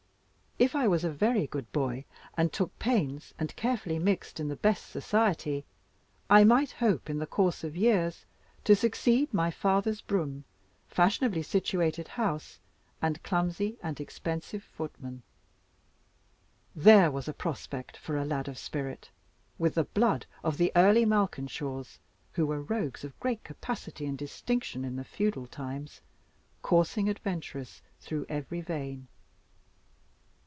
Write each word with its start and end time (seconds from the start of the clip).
If 0.59 0.75
I 0.75 0.87
was 0.87 1.03
a 1.03 1.09
very 1.09 1.47
good 1.47 1.71
boy 1.71 2.05
and 2.37 2.53
took 2.53 2.77
pains, 2.77 3.33
and 3.39 3.55
carefully 3.55 3.97
mixed 3.97 4.39
in 4.39 4.47
the 4.47 4.55
best 4.55 4.91
society, 4.91 5.65
I 6.29 6.43
might 6.43 6.73
hope 6.73 7.09
in 7.09 7.17
the 7.17 7.25
course 7.25 7.63
of 7.63 7.75
years 7.75 8.27
to 8.65 8.75
succeed 8.75 9.31
to 9.31 9.35
my 9.35 9.49
father's 9.49 10.01
brougham, 10.01 10.43
fashionably 10.87 11.41
situated 11.41 12.09
house, 12.09 12.59
and 13.01 13.23
clumsy 13.23 13.79
and 13.81 13.99
expensive 13.99 14.61
footman. 14.63 15.23
There 16.75 17.09
was 17.09 17.27
a 17.27 17.33
prospect 17.33 17.97
for 17.97 18.15
a 18.15 18.23
lad 18.23 18.47
of 18.47 18.59
spirit, 18.59 19.09
with 19.57 19.73
the 19.73 19.85
blood 19.85 20.27
of 20.43 20.57
the 20.59 20.71
early 20.75 21.05
Malkinshaws 21.07 21.97
(who 22.33 22.45
were 22.45 22.61
Rogues 22.61 23.03
of 23.03 23.19
great 23.19 23.43
capacity 23.43 24.05
and 24.05 24.15
distinction 24.15 24.85
in 24.85 24.95
the 24.95 25.03
feudal 25.03 25.47
times) 25.47 26.01
coursing 26.61 27.09
adventurous 27.09 27.81
through 27.99 28.27
every 28.29 28.61
vein! 28.61 29.07